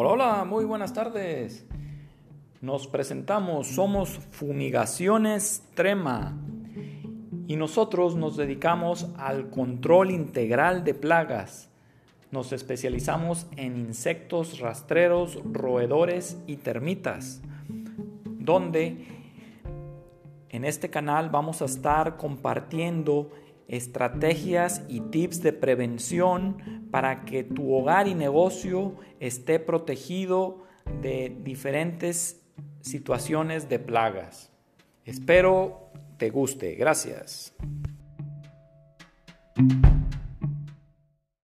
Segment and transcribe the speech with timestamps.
[0.00, 1.66] Hola, hola, muy buenas tardes.
[2.60, 6.38] Nos presentamos, somos Fumigaciones Trema
[7.48, 11.68] y nosotros nos dedicamos al control integral de plagas.
[12.30, 17.42] Nos especializamos en insectos rastreros, roedores y termitas,
[18.24, 19.04] donde
[20.50, 23.32] en este canal vamos a estar compartiendo
[23.68, 30.64] estrategias y tips de prevención para que tu hogar y negocio esté protegido
[31.02, 32.42] de diferentes
[32.80, 34.50] situaciones de plagas.
[35.04, 36.74] Espero te guste.
[36.74, 37.54] Gracias.